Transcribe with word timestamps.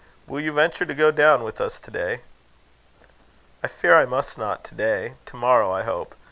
"Will 0.25 0.39
you 0.39 0.51
venture 0.51 0.83
to 0.83 0.95
go 0.95 1.11
down 1.11 1.43
with 1.43 1.61
us 1.61 1.77
to 1.79 1.91
day?" 1.91 2.21
"I 3.63 3.67
fear 3.67 3.95
I 3.99 4.05
must 4.05 4.35
not 4.35 4.63
to 4.63 4.73
day. 4.73 5.13
To 5.27 5.35
morrow, 5.35 5.71
I 5.71 5.83
hope. 5.83 6.15